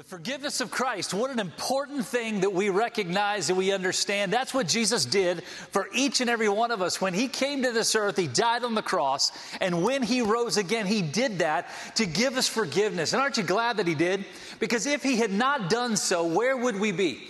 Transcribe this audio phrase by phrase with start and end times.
[0.00, 4.32] The forgiveness of Christ, what an important thing that we recognize and we understand.
[4.32, 7.02] That's what Jesus did for each and every one of us.
[7.02, 10.56] When He came to this earth, He died on the cross, and when He rose
[10.56, 13.12] again, He did that to give us forgiveness.
[13.12, 14.24] And aren't you glad that He did?
[14.58, 17.28] Because if He had not done so, where would we be?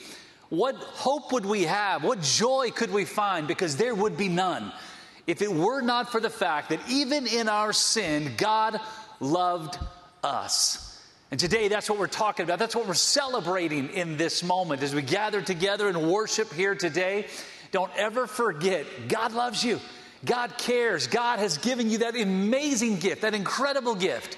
[0.49, 2.05] What hope would we have?
[2.05, 3.49] What joy could we find?
[3.49, 4.71] Because there would be none.
[5.27, 8.81] If it were not for the fact that even in our sin, God
[9.19, 9.77] loved
[10.23, 10.87] us.
[11.31, 12.59] And today, that's what we're talking about.
[12.59, 17.27] That's what we're celebrating in this moment as we gather together and worship here today.
[17.71, 19.79] Don't ever forget, God loves you.
[20.25, 21.07] God cares.
[21.07, 24.37] God has given you that amazing gift, that incredible gift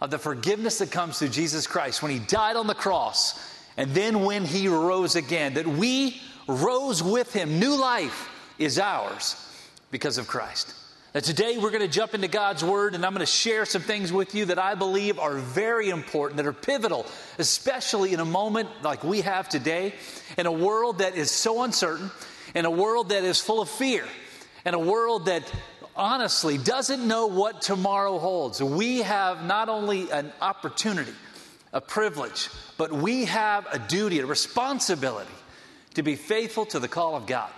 [0.00, 3.38] of the forgiveness that comes through Jesus Christ when He died on the cross
[3.76, 7.58] and then when He rose again, that we rose with Him.
[7.60, 9.36] New life is ours
[9.90, 10.74] because of Christ.
[11.14, 13.82] Now, today we're going to jump into God's Word and I'm going to share some
[13.82, 17.06] things with you that I believe are very important, that are pivotal,
[17.38, 19.94] especially in a moment like we have today,
[20.36, 22.10] in a world that is so uncertain,
[22.56, 24.04] in a world that is full of fear,
[24.66, 25.44] in a world that
[25.94, 28.60] honestly doesn't know what tomorrow holds.
[28.60, 31.14] We have not only an opportunity,
[31.72, 35.30] a privilege, but we have a duty, a responsibility
[35.94, 37.52] to be faithful to the call of God.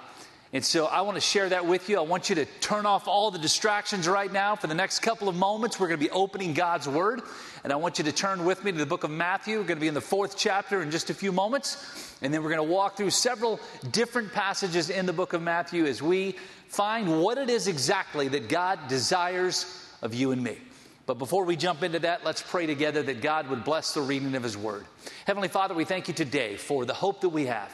[0.52, 1.98] And so I want to share that with you.
[1.98, 4.54] I want you to turn off all the distractions right now.
[4.54, 7.22] For the next couple of moments, we're going to be opening God's Word.
[7.64, 9.58] And I want you to turn with me to the book of Matthew.
[9.58, 12.16] We're going to be in the fourth chapter in just a few moments.
[12.22, 13.58] And then we're going to walk through several
[13.90, 16.36] different passages in the book of Matthew as we
[16.68, 20.58] find what it is exactly that God desires of you and me.
[21.06, 24.34] But before we jump into that, let's pray together that God would bless the reading
[24.34, 24.84] of His Word.
[25.24, 27.70] Heavenly Father, we thank you today for the hope that we have.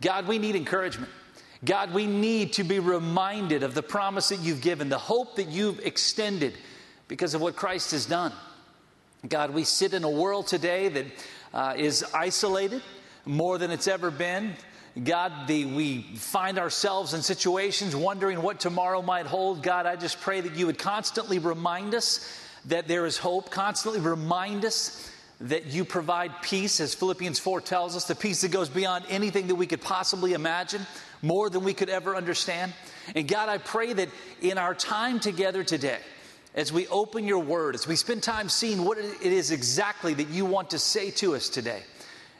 [0.00, 1.10] God, we need encouragement.
[1.64, 5.48] God, we need to be reminded of the promise that you've given, the hope that
[5.48, 6.54] you've extended
[7.08, 8.32] because of what Christ has done.
[9.28, 11.06] God, we sit in a world today that
[11.52, 12.82] uh, is isolated
[13.24, 14.54] more than it's ever been.
[15.02, 19.62] God, the, we find ourselves in situations wondering what tomorrow might hold.
[19.62, 24.00] God, I just pray that you would constantly remind us that there is hope, constantly
[24.00, 25.10] remind us
[25.40, 29.46] that you provide peace, as Philippians 4 tells us, the peace that goes beyond anything
[29.46, 30.84] that we could possibly imagine
[31.22, 32.72] more than we could ever understand.
[33.14, 34.08] And God, I pray that
[34.40, 35.98] in our time together today,
[36.54, 40.28] as we open your word, as we spend time seeing what it is exactly that
[40.28, 41.82] you want to say to us today,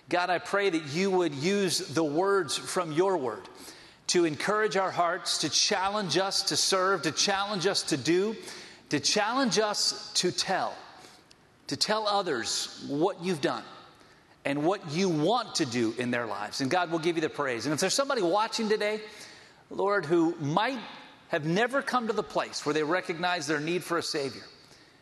[0.08, 3.48] God, I pray that you would use the words from your word
[4.08, 8.34] to encourage our hearts, to challenge us to serve, to challenge us to do,
[8.88, 10.74] to challenge us to tell,
[11.68, 13.64] to tell others what you've done
[14.44, 16.60] and what you want to do in their lives.
[16.60, 17.66] And God will give you the praise.
[17.66, 19.00] And if there's somebody watching today,
[19.70, 20.78] Lord, who might
[21.28, 24.42] have never come to the place where they recognize their need for a Savior,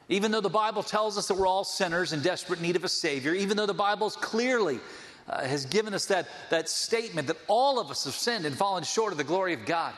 [0.08, 2.88] even though the Bible tells us that we're all sinners in desperate need of a
[2.88, 4.80] Savior, even though the Bible clearly
[5.28, 8.82] uh, has given us that, that statement that all of us have sinned and fallen
[8.82, 9.92] short of the glory of God.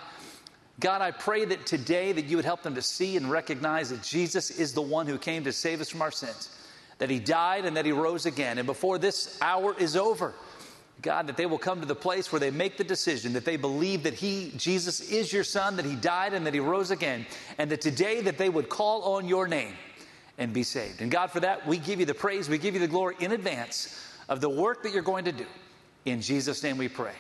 [0.81, 4.03] God, I pray that today that you would help them to see and recognize that
[4.03, 6.51] Jesus is the one who came to save us from our sins
[6.99, 8.59] that he died and that he rose again.
[8.59, 10.35] And before this hour is over,
[11.01, 13.57] God, that they will come to the place where they make the decision that they
[13.57, 17.25] believe that He, Jesus, is your Son, that He died and that He rose again,
[17.57, 19.75] and that today that they would call on your name
[20.39, 21.01] and be saved.
[21.01, 23.33] And God, for that, we give you the praise, we give you the glory in
[23.33, 23.97] advance
[24.29, 25.47] of the work that you're going to do.
[26.05, 27.15] In Jesus' name we pray.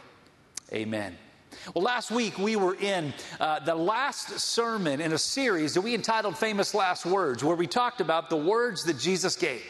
[0.73, 1.17] Amen.
[1.75, 5.95] Well, last week we were in uh, the last sermon in a series that we
[5.95, 9.63] entitled Famous Last Words, where we talked about the words that Jesus gave.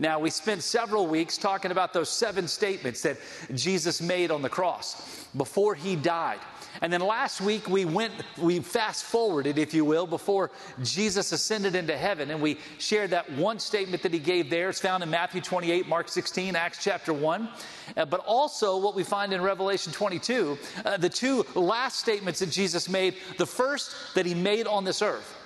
[0.00, 3.18] Now, we spent several weeks talking about those seven statements that
[3.54, 6.38] Jesus made on the cross before he died.
[6.80, 10.50] And then last week we went, we fast forwarded, if you will, before
[10.82, 12.30] Jesus ascended into heaven.
[12.30, 14.68] And we shared that one statement that he gave there.
[14.68, 17.48] It's found in Matthew 28, Mark 16, Acts chapter 1.
[17.96, 22.50] Uh, but also what we find in Revelation 22, uh, the two last statements that
[22.50, 25.36] Jesus made the first that he made on this earth,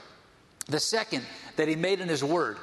[0.66, 1.24] the second
[1.56, 2.58] that he made in his word.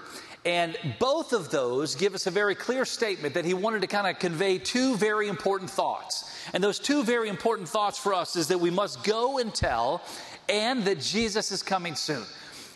[0.46, 4.08] And both of those give us a very clear statement that he wanted to kind
[4.08, 6.34] of convey two very important thoughts.
[6.54, 10.02] And those two very important thoughts for us is that we must go and tell
[10.48, 12.24] and that Jesus is coming soon.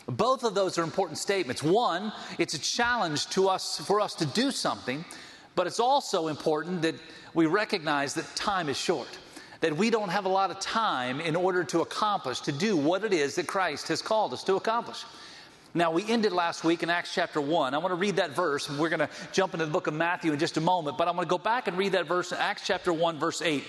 [0.07, 1.63] Both of those are important statements.
[1.63, 5.05] One, it's a challenge to us for us to do something,
[5.55, 6.95] but it's also important that
[7.33, 9.07] we recognize that time is short.
[9.61, 13.05] That we don't have a lot of time in order to accomplish, to do what
[13.05, 15.05] it is that Christ has called us to accomplish.
[15.75, 17.73] Now, we ended last week in Acts chapter 1.
[17.73, 19.95] I want to read that verse, and we're going to jump into the book of
[19.95, 22.31] Matthew in just a moment, but I'm going to go back and read that verse
[22.31, 23.63] in Acts chapter 1, verse 8.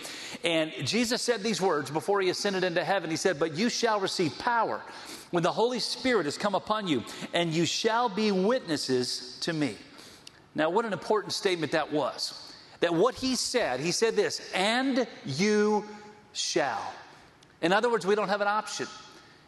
[0.44, 3.08] And Jesus said these words before he ascended into heaven.
[3.08, 4.82] He said, But you shall receive power
[5.30, 7.02] when the Holy Spirit has come upon you,
[7.32, 9.74] and you shall be witnesses to me.
[10.54, 12.52] Now, what an important statement that was.
[12.80, 15.86] That what he said, he said this, and you
[16.34, 16.92] shall.
[17.62, 18.88] In other words, we don't have an option.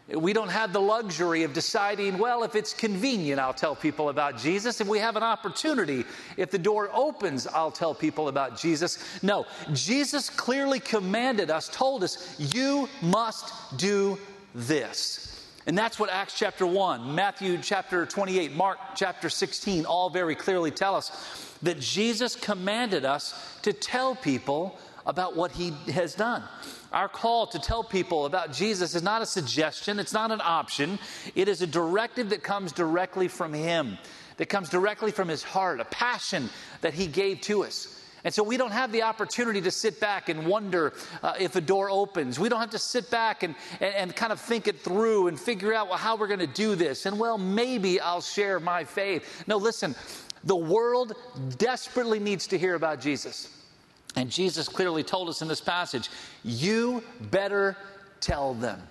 [0.09, 4.39] We don't have the luxury of deciding, well, if it's convenient, I'll tell people about
[4.39, 4.81] Jesus.
[4.81, 6.05] If we have an opportunity,
[6.37, 9.03] if the door opens, I'll tell people about Jesus.
[9.25, 14.17] No, Jesus clearly commanded us, told us, you must do
[14.55, 15.45] this.
[15.67, 20.71] And that's what Acts chapter 1, Matthew chapter 28, Mark chapter 16 all very clearly
[20.71, 26.45] tell us that Jesus commanded us to tell people about what he has done.
[26.93, 30.99] Our call to tell people about Jesus is not a suggestion, it's not an option.
[31.35, 33.99] It is a directive that comes directly from Him,
[34.37, 36.49] that comes directly from His heart, a passion
[36.81, 37.93] that He gave to us.
[38.25, 41.61] And so we don't have the opportunity to sit back and wonder uh, if a
[41.61, 42.41] door opens.
[42.41, 45.39] We don't have to sit back and, and, and kind of think it through and
[45.39, 47.07] figure out well, how we're going to do this.
[47.07, 49.45] And well, maybe I'll share my faith.
[49.47, 49.95] No, listen,
[50.43, 51.15] the world
[51.57, 53.49] desperately needs to hear about Jesus.
[54.17, 56.09] And Jesus clearly told us in this passage,
[56.43, 57.77] you better
[58.21, 58.83] tell them.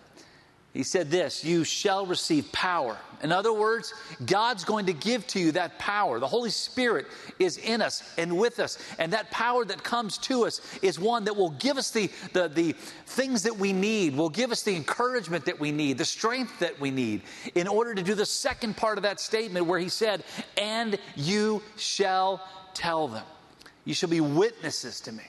[0.72, 2.98] He said this, you shall receive power.
[3.24, 3.94] In other words,
[4.26, 6.20] God's going to give to you that power.
[6.20, 7.08] The Holy Spirit
[7.40, 8.78] is in us and with us.
[9.00, 12.50] And that power that comes to us is one that will give us the, the,
[12.50, 12.74] the
[13.06, 16.78] things that we need, will give us the encouragement that we need, the strength that
[16.78, 17.22] we need,
[17.56, 20.26] in order to do the second part of that statement where he said,
[20.58, 23.24] and you shall tell them.
[23.86, 25.24] You shall be witnesses to me.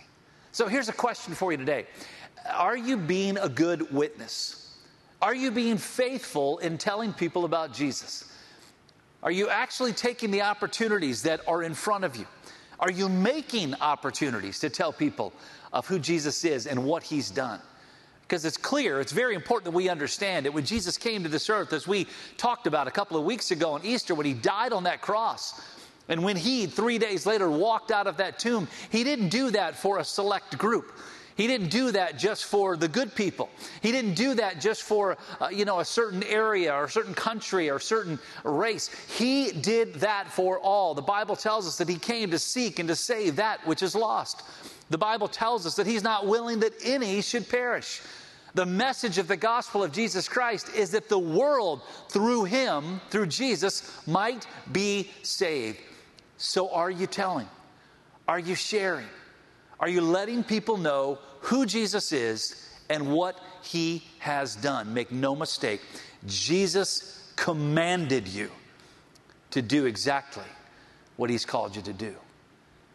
[0.53, 1.87] So here's a question for you today
[2.53, 4.63] Are you being a good witness?
[5.23, 8.33] Are you being faithful in telling people about Jesus?
[9.23, 12.27] Are you actually taking the opportunities that are in front of you?
[12.79, 15.33] Are you making opportunities to tell people
[15.73, 17.61] of who Jesus is and what he's done?
[18.23, 21.49] Because it's clear, it's very important that we understand that when Jesus came to this
[21.49, 22.07] earth, as we
[22.37, 25.61] talked about a couple of weeks ago on Easter, when he died on that cross,
[26.09, 29.77] and when he, three days later, walked out of that tomb, he didn't do that
[29.77, 30.93] for a select group.
[31.37, 33.51] He didn't do that just for the good people.
[33.83, 37.13] He didn't do that just for, uh, you know, a certain area or a certain
[37.13, 38.89] country or a certain race.
[39.19, 40.95] He did that for all.
[40.95, 43.95] The Bible tells us that he came to seek and to save that which is
[43.95, 44.45] lost.
[44.89, 48.01] The Bible tells us that he's not willing that any should perish.
[48.55, 53.27] The message of the gospel of Jesus Christ is that the world through him, through
[53.27, 55.81] Jesus, might be saved.
[56.37, 57.49] So are you telling?
[58.29, 59.07] Are you sharing?
[59.79, 64.93] Are you letting people know who Jesus is and what he has done?
[64.95, 65.81] Make no mistake,
[66.27, 68.51] Jesus commanded you
[69.51, 70.45] to do exactly
[71.17, 72.15] what he's called you to do.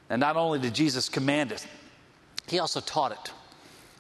[0.10, 1.66] And not only did Jesus command it,
[2.48, 3.32] he also taught it.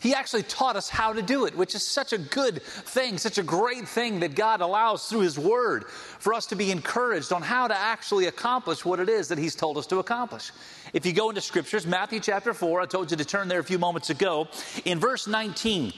[0.01, 3.38] He actually taught us how to do it, which is such a good thing, such
[3.38, 7.44] a great thing that God allows through His Word for us to be encouraged on
[7.44, 10.51] how to actually accomplish what it is that He's told us to accomplish.
[10.94, 13.63] If you go into Scriptures, Matthew chapter 4, I told you to turn there a
[13.63, 14.48] few moments ago,
[14.86, 15.94] in verse 19,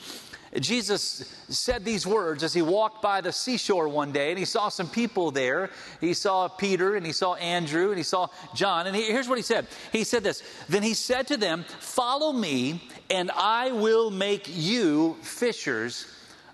[0.60, 4.70] Jesus said these words as he walked by the seashore one day and he saw
[4.70, 5.72] some people there.
[6.00, 8.86] He saw Peter and he saw Andrew and he saw John.
[8.86, 12.88] And here's what he said He said this Then he said to them, Follow me,
[13.10, 16.08] and I will make you fishers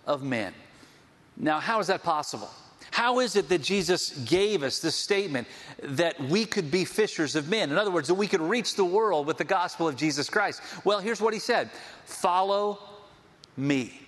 [0.05, 0.53] of men.
[1.37, 2.49] Now, how is that possible?
[2.91, 5.47] How is it that Jesus gave us this statement
[5.83, 7.71] that we could be fishers of men?
[7.71, 10.61] In other words, that we could reach the world with the gospel of Jesus Christ?
[10.83, 11.69] Well, here's what he said
[12.05, 12.79] Follow
[13.55, 14.01] me.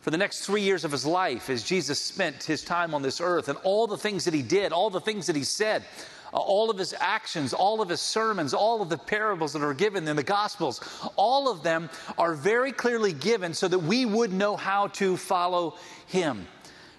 [0.00, 3.20] For the next three years of his life, as Jesus spent his time on this
[3.20, 5.84] earth and all the things that he did, all the things that he said,
[6.32, 10.06] all of his actions, all of his sermons, all of the parables that are given
[10.06, 10.80] in the Gospels,
[11.16, 15.76] all of them are very clearly given so that we would know how to follow
[16.06, 16.46] him.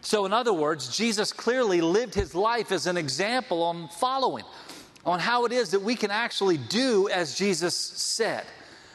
[0.01, 4.45] So, in other words, Jesus clearly lived his life as an example on following,
[5.05, 8.45] on how it is that we can actually do as Jesus said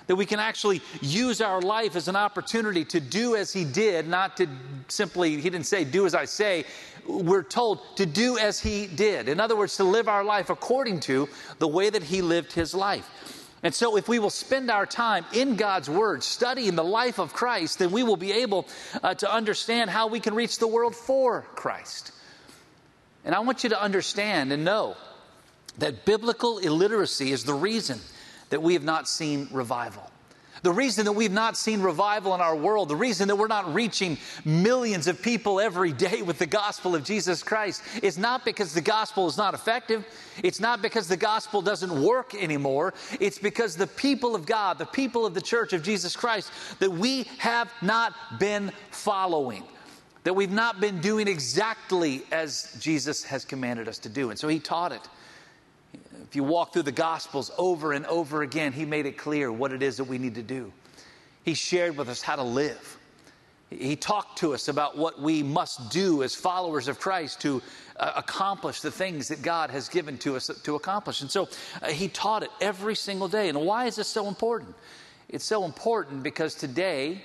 [0.07, 4.07] that we can actually use our life as an opportunity to do as he did,
[4.07, 4.47] not to
[4.89, 6.65] simply, he didn't say, do as I say.
[7.07, 9.29] We're told to do as he did.
[9.29, 12.75] In other words, to live our life according to the way that he lived his
[12.75, 13.09] life.
[13.63, 17.33] And so, if we will spend our time in God's Word, studying the life of
[17.33, 18.69] Christ, then we will be able
[19.03, 22.13] uh, to understand how we can reach the world for Christ.
[23.25, 24.99] And I want you to understand and know
[25.79, 28.01] that biblical illiteracy is the reason
[28.51, 30.11] that we have not seen revival.
[30.65, 33.75] The reason that we've not seen revival in our world, the reason that we're not
[33.75, 34.17] reaching
[34.47, 38.81] millions of people every day with the gospel of Jesus Christ is not because the
[38.81, 40.07] gospel is not effective.
[40.43, 42.95] It's not because the gospel doesn't work anymore.
[43.21, 46.91] It's because the people of God, the people of the church of Jesus Christ, that
[46.91, 49.65] we have not been following,
[50.23, 54.31] that we've not been doing exactly as Jesus has commanded us to do.
[54.31, 55.07] And so he taught it.
[56.35, 59.73] If you walk through the Gospels over and over again, he made it clear what
[59.73, 60.73] it is that we need to do.
[61.45, 62.99] He shared with us how to live.
[63.71, 67.63] He talked to us about what we must do as followers of Christ to
[68.01, 71.21] uh, accomplish the things that God has given to us to accomplish.
[71.21, 71.49] And so
[71.81, 73.49] uh, he taught it every single day.
[73.49, 74.75] And why is this so important?
[75.29, 77.23] It's so important because today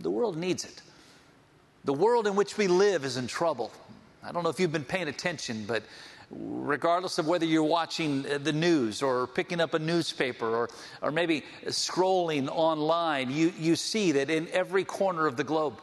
[0.00, 0.82] the world needs it.
[1.84, 3.70] The world in which we live is in trouble.
[4.24, 5.84] I don't know if you've been paying attention, but
[6.30, 10.68] regardless of whether you're watching uh, the news or picking up a newspaper or,
[11.02, 15.80] or maybe scrolling online, you, you see that in every corner of the globe,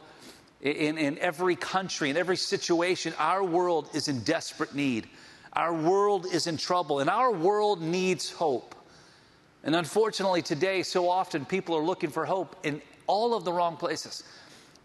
[0.60, 5.08] in, in every country, in every situation, our world is in desperate need.
[5.52, 8.74] Our world is in trouble, and our world needs hope.
[9.64, 13.76] And unfortunately, today, so often people are looking for hope in all of the wrong
[13.76, 14.22] places.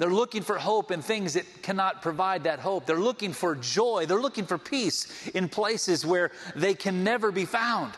[0.01, 2.88] They're looking for hope in things that cannot provide that hope.
[2.88, 4.08] They're looking for joy.
[4.08, 7.93] They're looking for peace in places where they can never be found.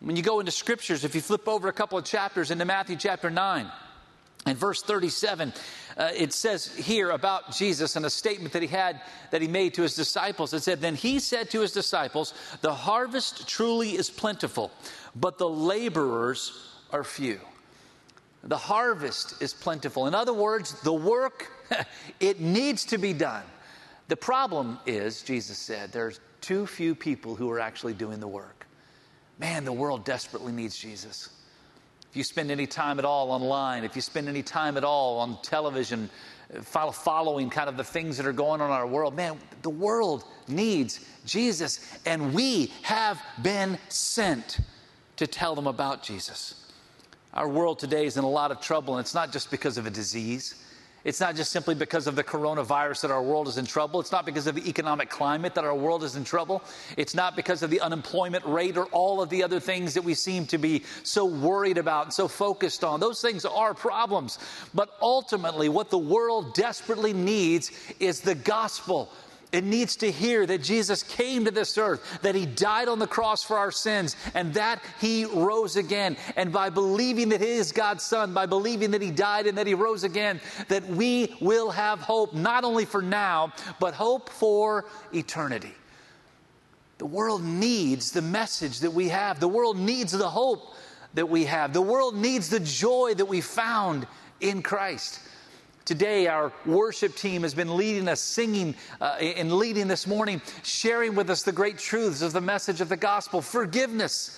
[0.00, 2.96] When you go into scriptures, if you flip over a couple of chapters into Matthew
[2.96, 3.70] chapter 9,
[4.48, 5.52] in verse 37,
[5.96, 9.74] uh, it says here about Jesus and a statement that he had that he made
[9.74, 10.52] to his disciples.
[10.54, 14.72] It said, Then he said to his disciples, The harvest truly is plentiful,
[15.14, 16.50] but the laborers
[16.90, 17.38] are few.
[18.44, 20.06] The harvest is plentiful.
[20.06, 21.50] In other words, the work,
[22.20, 23.42] it needs to be done.
[24.08, 28.66] The problem is, Jesus said, there's too few people who are actually doing the work.
[29.38, 31.30] Man, the world desperately needs Jesus.
[32.08, 35.18] If you spend any time at all online, if you spend any time at all
[35.18, 36.08] on television,
[36.62, 40.24] following kind of the things that are going on in our world, man, the world
[40.48, 44.60] needs Jesus, and we have been sent
[45.16, 46.65] to tell them about Jesus.
[47.36, 49.84] Our world today is in a lot of trouble, and it's not just because of
[49.84, 50.54] a disease.
[51.04, 54.00] It's not just simply because of the coronavirus that our world is in trouble.
[54.00, 56.64] It's not because of the economic climate that our world is in trouble.
[56.96, 60.14] It's not because of the unemployment rate or all of the other things that we
[60.14, 63.00] seem to be so worried about and so focused on.
[63.00, 64.38] Those things are problems.
[64.72, 69.12] But ultimately, what the world desperately needs is the gospel
[69.56, 73.06] it needs to hear that Jesus came to this earth, that he died on the
[73.06, 76.16] cross for our sins, and that he rose again.
[76.36, 79.66] And by believing that he is God's son, by believing that he died and that
[79.66, 84.86] he rose again, that we will have hope not only for now, but hope for
[85.12, 85.74] eternity.
[86.98, 89.38] The world needs the message that we have.
[89.40, 90.74] The world needs the hope
[91.14, 91.72] that we have.
[91.72, 94.06] The world needs the joy that we found
[94.40, 95.20] in Christ.
[95.86, 101.14] Today, our worship team has been leading us, singing uh, and leading this morning, sharing
[101.14, 103.40] with us the great truths of the message of the gospel.
[103.40, 104.36] Forgiveness.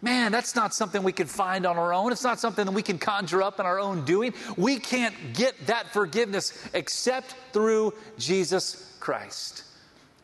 [0.00, 2.12] Man, that's not something we can find on our own.
[2.12, 4.32] It's not something that we can conjure up in our own doing.
[4.56, 9.64] We can't get that forgiveness except through Jesus Christ.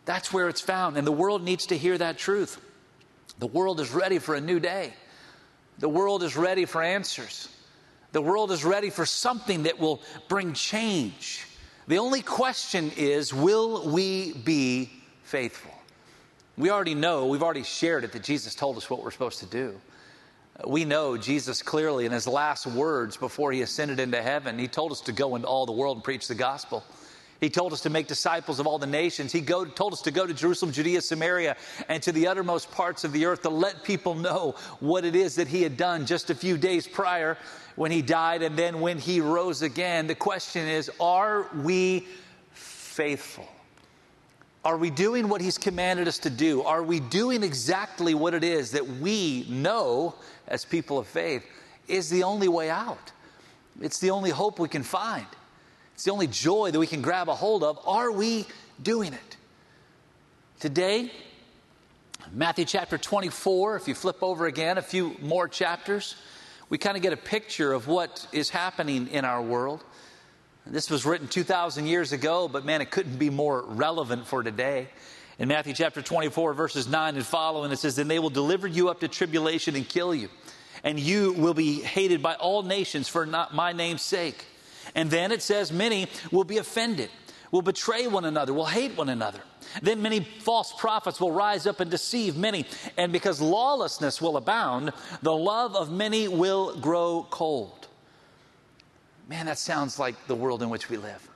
[0.07, 2.59] That's where it's found, and the world needs to hear that truth.
[3.41, 4.95] The world is ready for a new day,
[5.79, 7.49] the world is ready for answers.
[8.13, 11.47] The world is ready for something that will bring change.
[11.89, 14.91] The only question is will we be
[15.25, 15.73] faithful?
[16.59, 19.47] We already know, we've already shared it, that Jesus told us what we're supposed to
[19.47, 19.81] do.
[20.67, 24.93] We know Jesus clearly in his last words before he ascended into heaven, he told
[24.93, 26.85] us to go into all the world and preach the gospel.
[27.43, 29.33] He told us to make disciples of all the nations.
[29.33, 31.57] He go, told us to go to Jerusalem, Judea, Samaria,
[31.89, 35.35] and to the uttermost parts of the earth to let people know what it is
[35.35, 37.37] that he had done just a few days prior
[37.75, 40.07] when he died and then when he rose again.
[40.07, 42.07] The question is are we
[42.53, 43.49] faithful?
[44.65, 46.63] Are we doing what he's commanded us to do?
[46.63, 50.15] Are we doing exactly what it is that we know
[50.47, 51.45] as people of faith
[51.89, 53.11] is the only way out?
[53.81, 55.27] It's the only hope we can find.
[56.03, 57.79] It's the only joy that we can grab a hold of.
[57.87, 58.45] Are we
[58.83, 59.37] doing it?
[60.59, 61.13] Today,
[62.33, 66.17] Matthew chapter 24, if you flip over again a few more chapters,
[66.69, 69.85] we kind of get a picture of what is happening in our world.
[70.67, 74.89] This was written 2,000 years ago, but man, it couldn't be more relevant for today.
[75.39, 78.89] In Matthew chapter 24, verses 9 and following, it says, Then they will deliver you
[78.89, 80.31] up to tribulation and kill you,
[80.83, 84.47] and you will be hated by all nations for not my name's sake.
[84.95, 87.11] And then it says, Many will be offended,
[87.51, 89.41] will betray one another, will hate one another.
[89.81, 92.67] Then many false prophets will rise up and deceive many.
[92.99, 97.89] And because lawlessness will abound, the love of many will grow cold.
[99.29, 101.29] Man, that sounds like the world in which we live.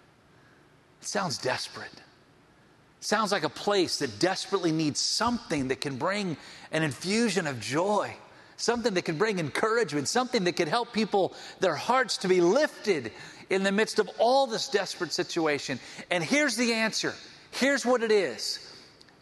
[1.00, 1.92] It sounds desperate.
[1.92, 6.36] It sounds like a place that desperately needs something that can bring
[6.72, 8.14] an infusion of joy,
[8.56, 13.12] something that can bring encouragement, something that can help people, their hearts to be lifted
[13.50, 15.78] in the midst of all this desperate situation.
[16.10, 17.14] And here's the answer
[17.52, 18.74] Here's what it is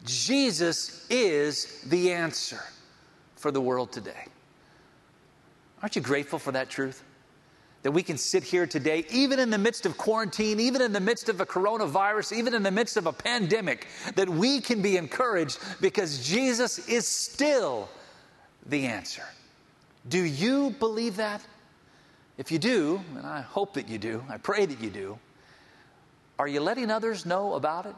[0.05, 2.61] Jesus is the answer.
[3.37, 4.25] for the world today.
[5.83, 7.05] Aren't you grateful for that truth?
[7.83, 11.01] That we can sit here today, even in the midst of quarantine, even in the
[11.01, 14.97] midst of a coronavirus, even in the midst of a pandemic, that we can be
[14.97, 17.91] encouraged because Jesus is still
[18.67, 19.25] the answer.
[20.09, 21.43] Do you believe that?
[22.37, 25.19] If you do, and I hope that you do, I pray that you do,
[26.39, 27.95] are you letting others know about it?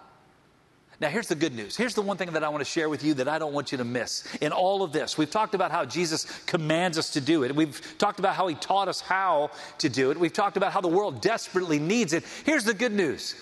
[0.98, 1.76] Now, here's the good news.
[1.76, 3.70] Here's the one thing that I want to share with you that I don't want
[3.70, 5.18] you to miss in all of this.
[5.18, 7.54] We've talked about how Jesus commands us to do it.
[7.54, 10.18] We've talked about how he taught us how to do it.
[10.18, 12.24] We've talked about how the world desperately needs it.
[12.44, 13.34] Here's the good news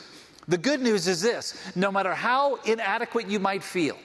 [0.46, 3.96] the good news is this no matter how inadequate you might feel,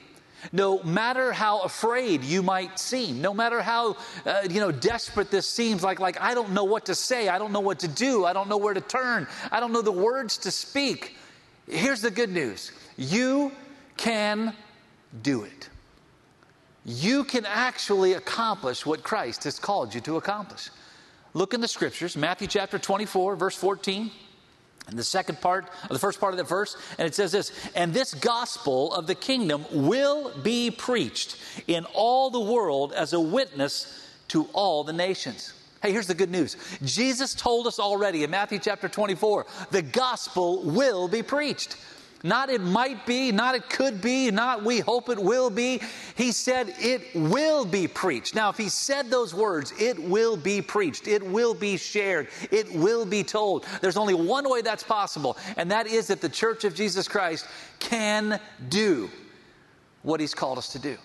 [0.52, 5.48] no matter how afraid you might seem, no matter how uh, you know desperate this
[5.48, 8.24] seems, like like I don't know what to say, I don't know what to do,
[8.24, 11.16] I don't know where to turn, I don't know the words to speak.
[11.68, 13.52] Here's the good news: you
[13.96, 14.54] can
[15.22, 15.68] do it.
[16.84, 20.70] You can actually accomplish what Christ has called you to accomplish.
[21.34, 24.10] Look in the scriptures, Matthew chapter 24, verse 14.
[24.92, 28.14] The second part, the first part of the verse, and it says this And this
[28.14, 33.96] gospel of the kingdom will be preached in all the world as a witness
[34.28, 35.52] to all the nations.
[35.82, 40.62] Hey, here's the good news Jesus told us already in Matthew chapter 24 the gospel
[40.62, 41.76] will be preached.
[42.22, 45.80] Not it might be, not it could be, not we hope it will be.
[46.16, 48.34] He said it will be preached.
[48.34, 52.70] Now, if he said those words, it will be preached, it will be shared, it
[52.74, 53.66] will be told.
[53.80, 57.46] There's only one way that's possible, and that is that the church of Jesus Christ
[57.78, 59.08] can do
[60.02, 60.98] what he's called us to do.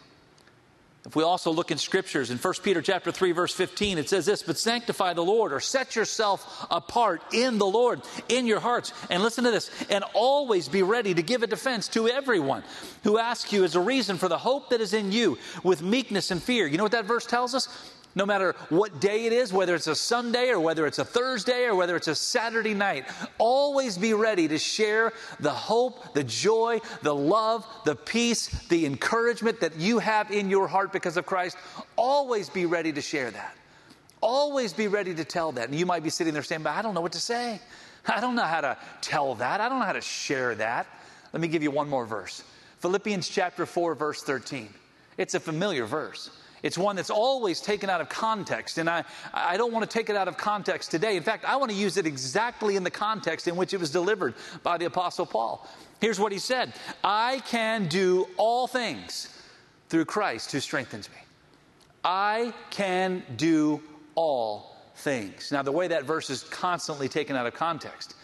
[1.05, 4.25] If we also look in scriptures in 1 Peter chapter 3 verse 15 it says
[4.25, 8.91] this but sanctify the Lord or set yourself apart in the Lord in your hearts
[9.11, 12.63] and listen to this and always be ready to give a defense to everyone
[13.03, 16.31] who asks you as a reason for the hope that is in you with meekness
[16.31, 16.65] and fear.
[16.65, 17.67] You know what that verse tells us?
[18.15, 21.65] No matter what day it is, whether it's a Sunday or whether it's a Thursday
[21.65, 23.05] or whether it's a Saturday night.
[23.37, 29.59] Always be ready to share the hope, the joy, the love, the peace, the encouragement
[29.59, 31.57] that you have in your heart because of Christ.
[31.97, 33.55] Always be ready to share that.
[34.21, 35.69] Always be ready to tell that.
[35.69, 37.59] And you might be sitting there saying, but I don't know what to say.
[38.07, 39.59] I don't know how to tell that.
[39.61, 40.87] I don't know how to share that.
[41.33, 42.43] Let me give you one more verse
[42.79, 44.69] Philippians chapter 4, verse 13.
[45.17, 46.29] It's a familiar verse.
[46.65, 49.03] It's one that's always taken out of context, and I,
[49.35, 51.15] I don't want to take it out of context today.
[51.15, 53.91] In fact, I want to use it exactly in the context in which it was
[53.91, 55.69] delivered by the Apostle Paul.
[56.01, 56.73] Here's what he said
[57.03, 59.29] I can do all things
[59.89, 61.17] through Christ who strengthens me.
[62.03, 63.79] I can do
[64.15, 65.51] all things.
[65.51, 68.15] Now, the way that verse is constantly taken out of context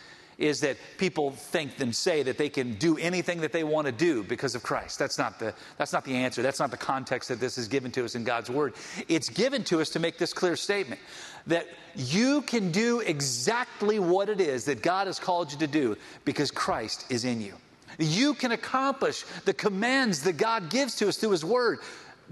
[0.42, 3.92] is that people think and say that they can do anything that they want to
[3.92, 4.98] do because of Christ.
[4.98, 6.42] That's not the, that's not the answer.
[6.42, 8.74] That's not the context that this is given to us in God's Word.
[9.08, 11.00] It's given to us to make this clear statement
[11.48, 15.98] that you can do exactly what it is that God has called you to do
[16.26, 17.54] because Christ is in you.
[18.00, 21.80] You can accomplish the commands that God gives to us through His Word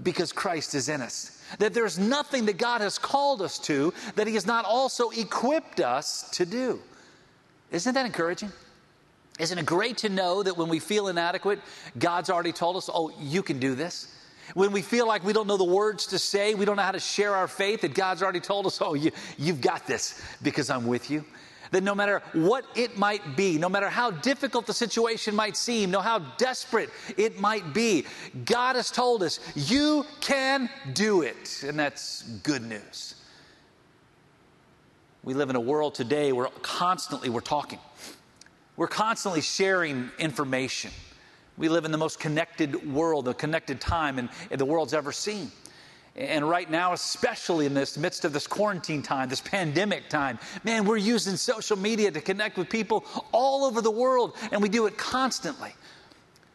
[0.02, 1.42] because Christ is in us.
[1.58, 5.80] That there's nothing that God has called us to that He has not also equipped
[5.80, 6.80] us to do.
[7.70, 8.52] Isn't that encouraging?
[9.38, 11.60] Isn't it great to know that when we feel inadequate,
[11.98, 14.14] God's already told us, oh, you can do this?
[14.54, 16.90] When we feel like we don't know the words to say, we don't know how
[16.92, 20.68] to share our faith, that God's already told us, oh, you, you've got this because
[20.70, 21.24] I'm with you.
[21.70, 25.92] That no matter what it might be, no matter how difficult the situation might seem,
[25.92, 28.06] no how desperate it might be,
[28.44, 31.62] God has told us, you can do it.
[31.64, 33.14] And that's good news.
[35.22, 37.78] We live in a world today where constantly we're talking.
[38.76, 40.92] We're constantly sharing information.
[41.58, 45.50] We live in the most connected world, the connected time in, the world's ever seen.
[46.16, 50.86] And right now, especially in this midst of this quarantine time, this pandemic time, man,
[50.86, 54.86] we're using social media to connect with people all over the world, and we do
[54.86, 55.74] it constantly.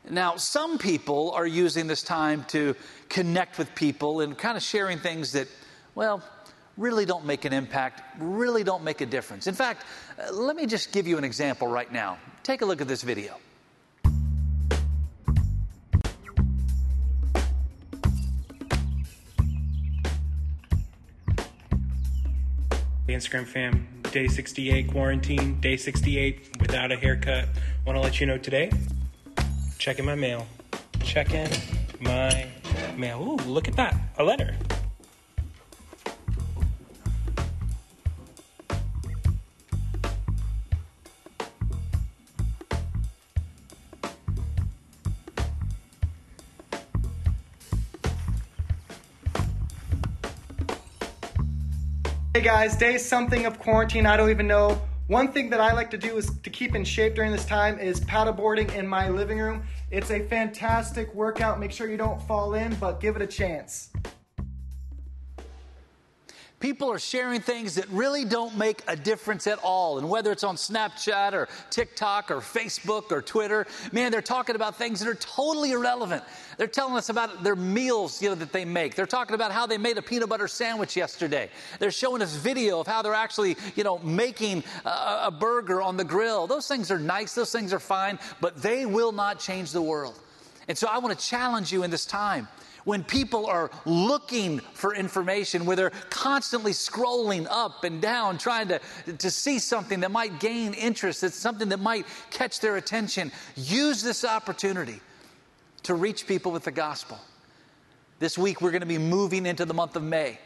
[0.09, 2.75] Now, some people are using this time to
[3.09, 5.47] connect with people and kind of sharing things that,
[5.93, 6.23] well,
[6.77, 9.47] really don't make an impact, really don't make a difference.
[9.47, 9.85] In fact,
[10.19, 12.17] uh, let me just give you an example right now.
[12.43, 13.35] Take a look at this video.
[23.07, 27.47] The Instagram fam, day 68 quarantine, day 68 without a haircut.
[27.85, 28.71] Want to let you know today,
[29.77, 30.47] checking my mail.
[31.03, 31.47] Checking
[31.99, 32.47] my
[32.97, 33.21] mail.
[33.21, 34.55] Ooh, look at that, a letter.
[52.45, 54.79] Guys, day something of quarantine, I don't even know.
[55.07, 57.79] One thing that I like to do is to keep in shape during this time
[57.79, 59.63] is paddleboarding in my living room.
[59.89, 61.59] It's a fantastic workout.
[61.59, 63.89] Make sure you don't fall in, but give it a chance.
[66.65, 69.99] People are sharing things that really don't make a difference at all.
[69.99, 74.75] And whether it's on Snapchat or TikTok or Facebook or Twitter, man, they're talking about
[74.75, 76.23] things that are totally irrelevant.
[76.57, 78.95] They're telling us about their meals, you know, that they make.
[78.95, 81.51] They're talking about how they made a peanut butter sandwich yesterday.
[81.77, 85.97] They're showing us video of how they're actually, you know, making a, a burger on
[85.97, 86.47] the grill.
[86.47, 90.19] Those things are nice, those things are fine, but they will not change the world.
[90.67, 92.47] And so I want to challenge you in this time
[92.85, 98.79] when people are looking for information, where they're constantly scrolling up and down, trying to,
[99.17, 104.01] to see something that might gain interest, that's something that might catch their attention, use
[104.01, 105.01] this opportunity
[105.83, 107.19] to reach people with the gospel.
[108.19, 110.39] This week, we're going to be moving into the month of May.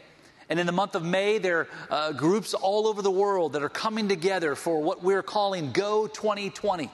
[0.48, 3.62] And in the month of May, there are uh, groups all over the world that
[3.62, 6.90] are coming together for what we're calling Go 2020.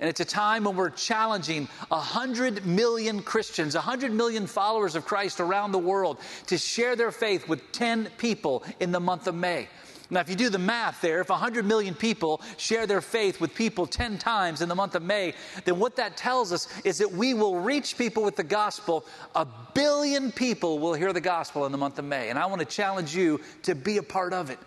[0.00, 5.40] And it's a time when we're challenging 100 million Christians, 100 million followers of Christ
[5.40, 9.68] around the world to share their faith with 10 people in the month of May.
[10.10, 13.54] Now, if you do the math there, if 100 million people share their faith with
[13.54, 17.10] people 10 times in the month of May, then what that tells us is that
[17.10, 19.06] we will reach people with the gospel.
[19.34, 22.28] A billion people will hear the gospel in the month of May.
[22.28, 24.58] And I want to challenge you to be a part of it.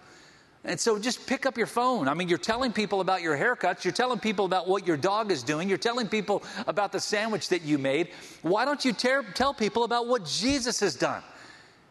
[0.67, 2.09] And so just pick up your phone.
[2.09, 5.31] I mean, you're telling people about your haircuts, you're telling people about what your dog
[5.31, 8.09] is doing, you're telling people about the sandwich that you made.
[8.41, 11.23] Why don't you ter- tell people about what Jesus has done?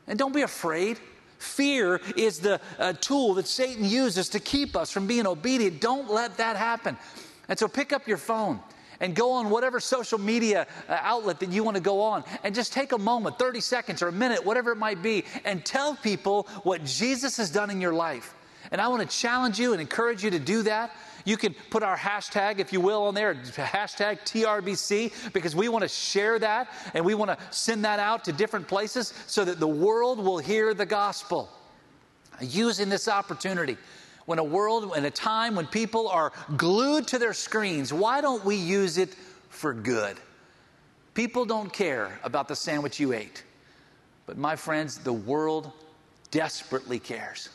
[0.06, 1.00] And don't be afraid.
[1.38, 5.80] Fear is the uh, tool that Satan uses to keep us from being obedient.
[5.80, 6.98] Don't let that happen.
[7.48, 8.60] And so pick up your phone
[9.00, 12.54] and go on whatever social media uh, outlet that you want to go on and
[12.54, 15.96] just take a moment, 30 seconds or a minute, whatever it might be, and tell
[15.96, 18.34] people what Jesus has done in your life.
[18.70, 20.92] And I want to challenge you and encourage you to do that.
[21.24, 25.82] You can put our hashtag, if you will, on there, hashtag TRBC, because we want
[25.82, 29.58] to share that and we want to send that out to different places so that
[29.58, 31.50] the world will hear the gospel.
[32.40, 33.76] Using this opportunity,
[34.26, 38.44] when a world, in a time when people are glued to their screens, why don't
[38.44, 39.14] we use it
[39.48, 40.16] for good?
[41.14, 43.42] People don't care about the sandwich you ate.
[44.26, 45.72] But my friends, the world
[46.30, 47.48] desperately cares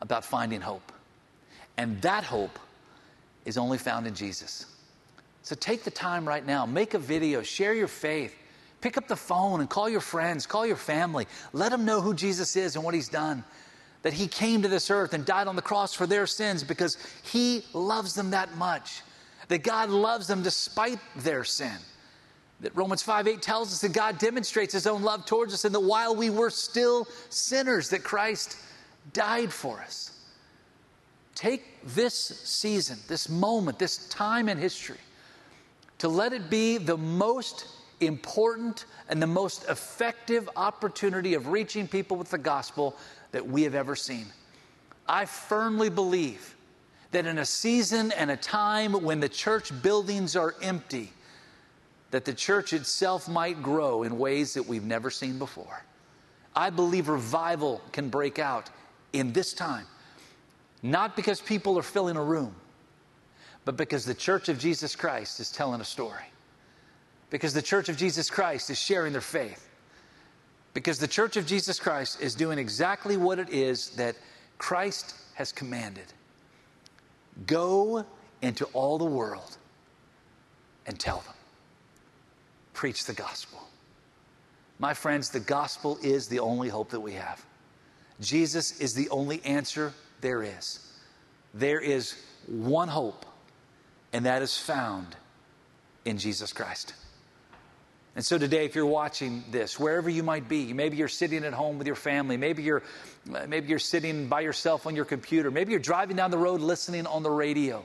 [0.00, 0.92] about finding hope.
[1.76, 2.58] And that hope
[3.44, 4.66] is only found in Jesus.
[5.42, 8.34] So take the time right now, make a video, share your faith.
[8.80, 11.26] Pick up the phone and call your friends, call your family.
[11.52, 13.44] Let them know who Jesus is and what he's done.
[14.02, 16.96] That he came to this earth and died on the cross for their sins because
[17.22, 19.02] he loves them that much.
[19.48, 21.76] That God loves them despite their sin.
[22.60, 25.74] That Romans 5 8 tells us that God demonstrates his own love towards us and
[25.74, 28.56] that while we were still sinners, that Christ
[29.12, 30.18] died for us.
[31.34, 34.98] Take this season, this moment, this time in history,
[35.98, 37.66] to let it be the most
[38.00, 42.96] important and the most effective opportunity of reaching people with the gospel
[43.32, 44.26] that we have ever seen.
[45.08, 46.56] I firmly believe
[47.12, 51.12] that in a season and a time when the church buildings are empty,
[52.10, 55.84] that the church itself might grow in ways that we've never seen before.
[56.54, 58.70] I believe revival can break out
[59.12, 59.86] in this time.
[60.82, 62.54] Not because people are filling a room,
[63.64, 66.24] but because the church of Jesus Christ is telling a story.
[67.28, 69.68] Because the church of Jesus Christ is sharing their faith.
[70.72, 74.16] Because the church of Jesus Christ is doing exactly what it is that
[74.58, 76.04] Christ has commanded
[77.46, 78.04] go
[78.42, 79.56] into all the world
[80.86, 81.34] and tell them.
[82.72, 83.60] Preach the gospel.
[84.78, 87.44] My friends, the gospel is the only hope that we have.
[88.20, 90.86] Jesus is the only answer there is.
[91.54, 92.14] There is
[92.46, 93.24] one hope,
[94.12, 95.16] and that is found
[96.04, 96.94] in Jesus Christ.
[98.16, 101.52] And so today, if you're watching this, wherever you might be, maybe you're sitting at
[101.52, 102.82] home with your family, maybe you're,
[103.46, 107.06] maybe you're sitting by yourself on your computer, maybe you're driving down the road listening
[107.06, 107.84] on the radio.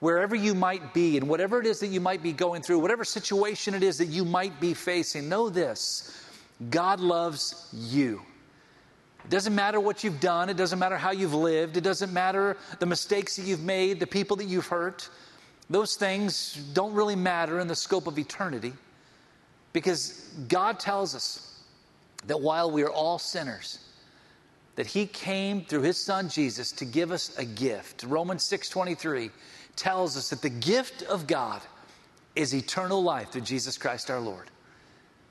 [0.00, 3.04] Wherever you might be, and whatever it is that you might be going through, whatever
[3.04, 6.24] situation it is that you might be facing, know this
[6.70, 8.20] God loves you.
[9.24, 12.56] It doesn't matter what you've done, it doesn't matter how you've lived, it doesn't matter
[12.78, 15.08] the mistakes that you've made, the people that you've hurt.
[15.70, 18.74] Those things don't really matter in the scope of eternity
[19.72, 21.62] because God tells us
[22.26, 23.78] that while we are all sinners,
[24.76, 28.02] that he came through his son Jesus to give us a gift.
[28.04, 29.30] Romans 6:23
[29.76, 31.62] tells us that the gift of God
[32.36, 34.50] is eternal life through Jesus Christ our Lord.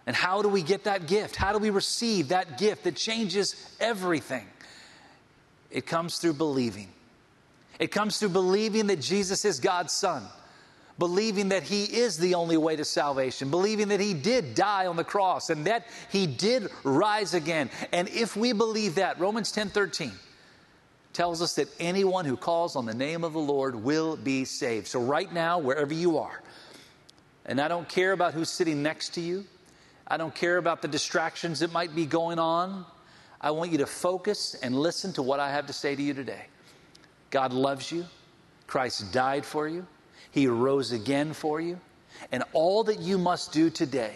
[0.06, 1.36] And how do we get that gift?
[1.36, 4.46] How do we receive that gift that changes everything?
[5.72, 6.90] It comes through believing.
[7.80, 10.24] It comes through believing that Jesus is God's Son,
[11.00, 14.96] believing that He is the only way to salvation, believing that He did die on
[14.96, 17.70] the cross and that He did rise again.
[17.92, 20.12] And if we believe that, Romans 10 13
[21.14, 24.88] tells us that anyone who calls on the name of the Lord will be saved.
[24.88, 26.42] So, right now, wherever you are,
[27.46, 29.46] and I don't care about who's sitting next to you,
[30.08, 32.86] I don't care about the distractions that might be going on.
[33.40, 36.14] I want you to focus and listen to what I have to say to you
[36.14, 36.46] today.
[37.30, 38.06] God loves you.
[38.68, 39.86] Christ died for you.
[40.32, 41.80] He rose again for you.
[42.32, 44.16] And all that you must do today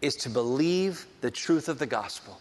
[0.00, 2.40] is to believe the truth of the gospel.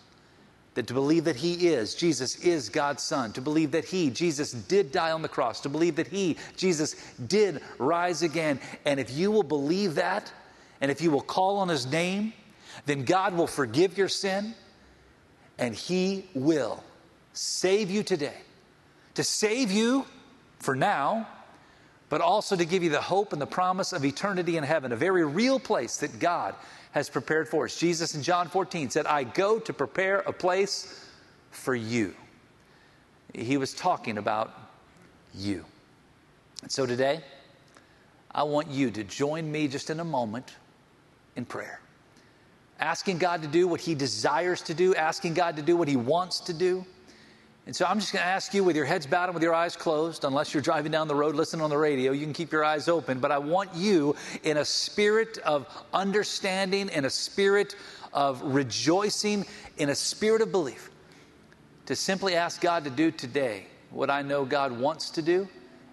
[0.73, 3.33] That to believe that He is, Jesus is God's Son.
[3.33, 5.59] To believe that He, Jesus, did die on the cross.
[5.61, 6.95] To believe that He, Jesus,
[7.27, 8.59] did rise again.
[8.85, 10.31] And if you will believe that,
[10.79, 12.33] and if you will call on His name,
[12.85, 14.55] then God will forgive your sin
[15.57, 16.83] and He will
[17.33, 18.37] save you today
[19.15, 20.05] to save you
[20.59, 21.27] for now,
[22.09, 24.95] but also to give you the hope and the promise of eternity in heaven, a
[24.95, 26.55] very real place that God
[26.91, 27.77] has prepared for us.
[27.77, 31.07] Jesus in John 14 said, I go to prepare a place
[31.51, 32.13] for you.
[33.33, 34.53] He was talking about
[35.33, 35.65] you.
[36.61, 37.21] And so today,
[38.29, 40.53] I want you to join me just in a moment
[41.35, 41.79] in prayer.
[42.81, 45.95] Asking God to do what He desires to do, asking God to do what He
[45.95, 46.85] wants to do.
[47.67, 49.53] And so I'm just going to ask you with your heads bowed and with your
[49.53, 52.51] eyes closed, unless you're driving down the road listening on the radio, you can keep
[52.51, 53.19] your eyes open.
[53.19, 57.75] But I want you in a spirit of understanding, in a spirit
[58.13, 59.45] of rejoicing,
[59.77, 60.89] in a spirit of belief,
[61.85, 65.47] to simply ask God to do today what I know God wants to do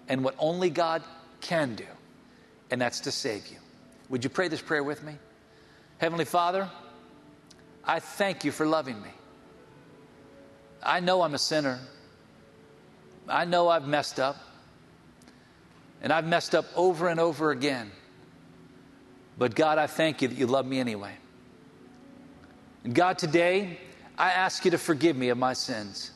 [0.07, 1.03] and what only God
[1.39, 1.85] can do,
[2.71, 3.57] and that's to save you.
[4.09, 5.13] Would you pray this prayer with me?
[5.99, 6.69] Heavenly Father,
[7.83, 9.09] I thank you for loving me.
[10.81, 11.77] I know I'm a sinner.
[13.27, 14.37] I know I've messed up.
[16.01, 17.91] And I've messed up over and over again.
[19.37, 21.11] But God, I thank you that you love me anyway.
[22.85, 23.77] And God, today,
[24.17, 26.11] I ask you to forgive me of my sins.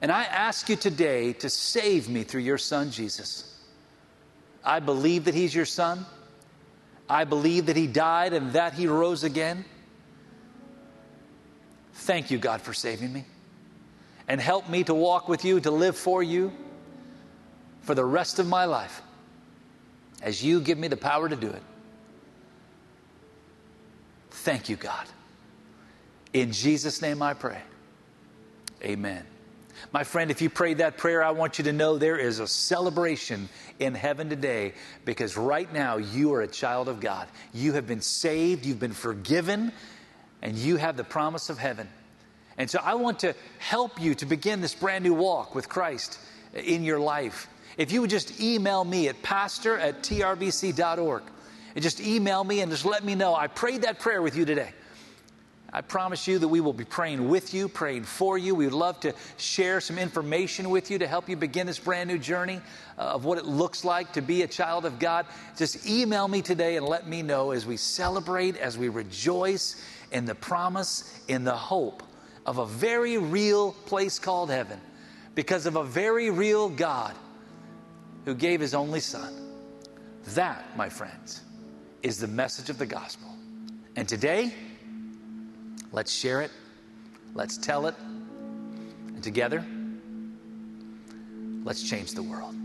[0.00, 3.58] And I ask you today to save me through your Son, Jesus.
[4.64, 6.06] I believe that He's your Son.
[7.08, 9.64] I believe that He died and that He rose again.
[11.92, 13.24] Thank you, God, for saving me.
[14.28, 16.52] And help me to walk with you, to live for you
[17.82, 19.00] for the rest of my life
[20.22, 21.62] as you give me the power to do it.
[24.30, 25.06] Thank you, God.
[26.32, 27.60] In Jesus' name I pray.
[28.82, 29.24] Amen.
[29.92, 32.46] My friend, if you prayed that prayer, I want you to know there is a
[32.46, 37.28] celebration in heaven today because right now you are a child of God.
[37.54, 39.72] You have been saved, you've been forgiven,
[40.42, 41.88] and you have the promise of heaven.
[42.58, 46.18] And so I want to help you to begin this brand new walk with Christ
[46.54, 47.48] in your life.
[47.76, 51.22] If you would just email me at pastor at trbc.org
[51.74, 54.44] and just email me and just let me know I prayed that prayer with you
[54.44, 54.72] today.
[55.70, 58.54] I promise you that we will be praying with you, praying for you.
[58.54, 62.08] We would love to share some information with you to help you begin this brand
[62.08, 62.60] new journey
[62.96, 65.26] uh, of what it looks like to be a child of God.
[65.58, 70.24] Just email me today and let me know as we celebrate, as we rejoice in
[70.24, 72.02] the promise, in the hope
[72.46, 74.80] of a very real place called heaven
[75.34, 77.14] because of a very real God
[78.24, 79.34] who gave his only Son.
[80.28, 81.42] That, my friends,
[82.02, 83.28] is the message of the gospel.
[83.96, 84.54] And today,
[85.92, 86.50] let's share it,
[87.34, 87.94] let's tell it,
[89.14, 89.64] and together,
[91.64, 92.57] let's change the world.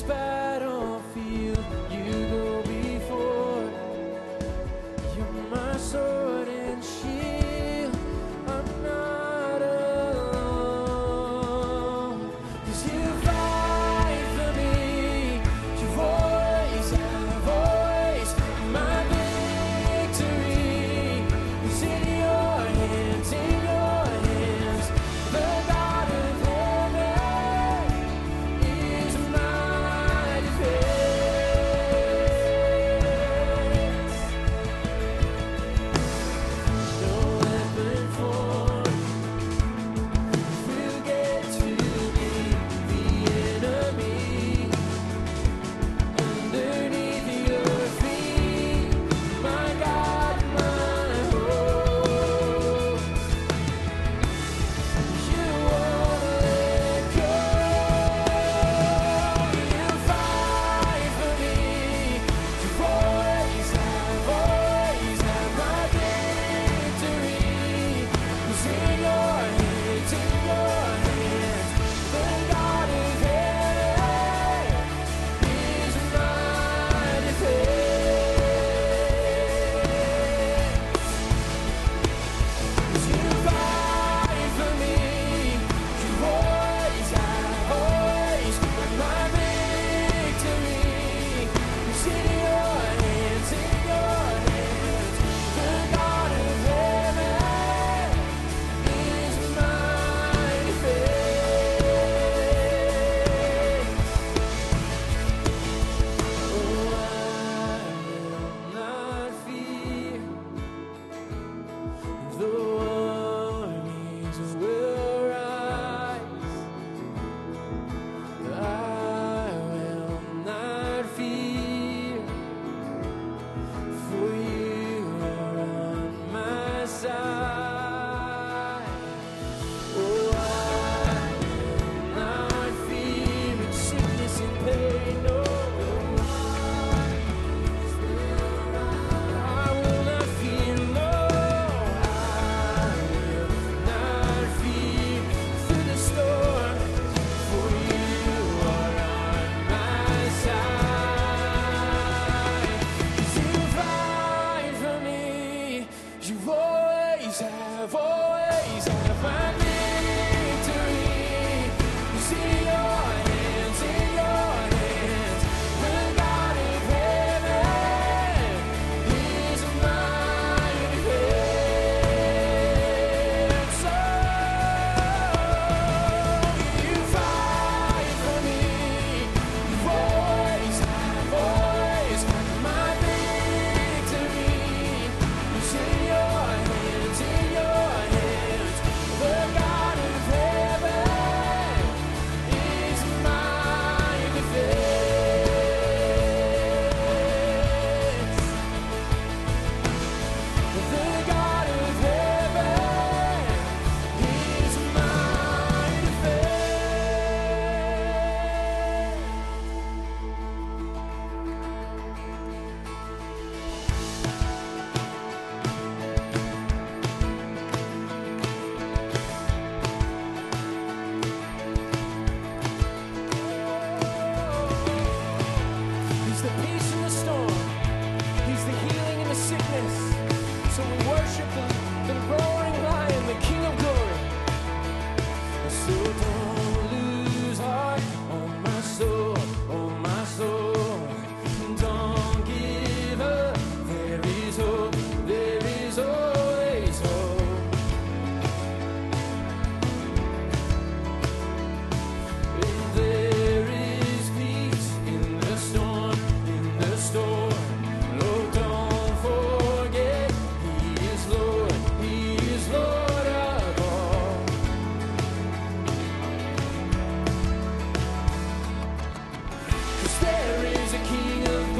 [0.00, 0.29] despair.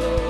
[0.01, 0.30] Lord.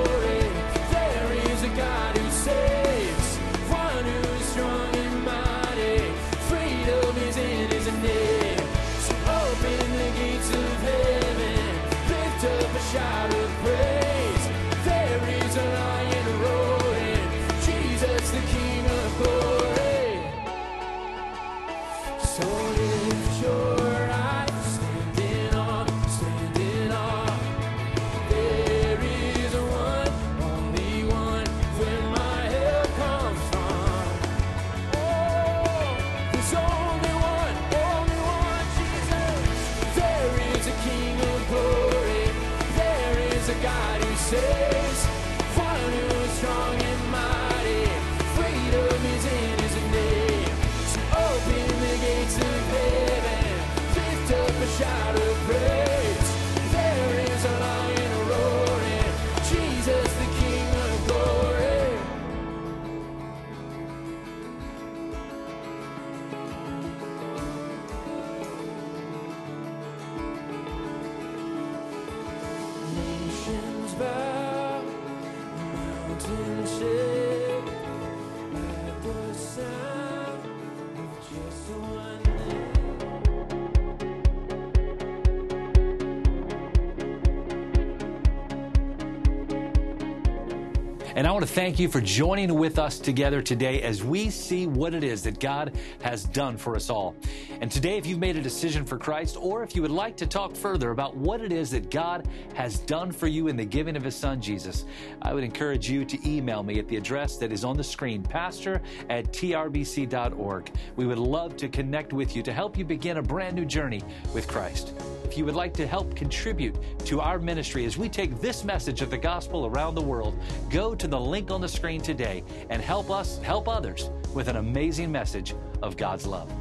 [91.21, 94.67] And I want to thank you for joining with us together today as we see
[94.67, 97.15] what it is that God has done for us all.
[97.61, 100.27] And today, if you've made a decision for Christ, or if you would like to
[100.27, 103.97] talk further about what it is that God has done for you in the giving
[103.97, 104.87] of His Son, Jesus,
[105.21, 108.23] I would encourage you to email me at the address that is on the screen,
[108.23, 110.73] pastor at trbc.org.
[110.97, 114.01] We would love to connect with you to help you begin a brand new journey
[114.33, 114.95] with Christ.
[115.31, 116.75] If you would like to help contribute
[117.05, 120.37] to our ministry as we take this message of the gospel around the world,
[120.71, 124.57] go to the link on the screen today and help us help others with an
[124.57, 126.53] amazing message of God's love.